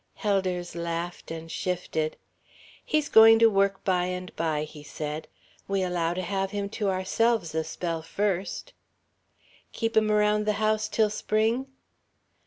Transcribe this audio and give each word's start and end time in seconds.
Helders 0.15 0.75
laughed 0.75 1.29
and 1.29 1.51
shifted. 1.51 2.17
"He's 2.83 3.07
going 3.07 3.37
to 3.37 3.51
work 3.51 3.83
by 3.83 4.05
and 4.05 4.35
by," 4.35 4.63
he 4.63 4.81
said. 4.81 5.27
"We 5.67 5.83
allow 5.83 6.15
to 6.15 6.23
have 6.23 6.49
him 6.49 6.69
to 6.69 6.89
ourselves 6.89 7.53
a 7.53 7.63
spell 7.63 8.01
first." 8.01 8.73
"Keep 9.73 9.95
him 9.95 10.09
around 10.11 10.47
the 10.47 10.53
house 10.53 10.87
till 10.87 11.11
Spring?" 11.11 11.67